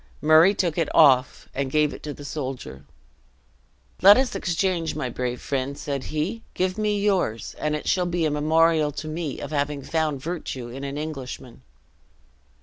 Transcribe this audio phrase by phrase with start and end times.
[0.19, 2.85] Murray took it off, and gave it to the soldier.
[4.01, 8.25] "Let us exchange, my brave friend!" said he; "give me yours, and it shall be
[8.25, 11.61] a memorial to me of having found virtue in an Englishman."